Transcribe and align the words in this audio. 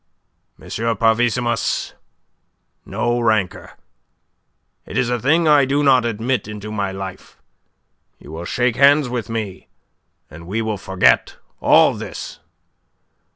"M. 0.59 0.67
Parvissimus, 0.97 1.93
no 2.87 3.19
rancour. 3.19 3.77
It 4.87 4.97
is 4.97 5.11
a 5.11 5.19
thing 5.19 5.47
I 5.47 5.63
do 5.65 5.83
not 5.83 6.05
admit 6.05 6.47
into 6.47 6.71
my 6.71 6.91
life. 6.91 7.37
You 8.17 8.31
will 8.31 8.45
shake 8.45 8.77
hands 8.77 9.09
with 9.09 9.29
me, 9.29 9.67
and 10.27 10.47
we 10.47 10.59
will 10.59 10.79
forget 10.79 11.37
all 11.61 11.93
this." 11.93 12.39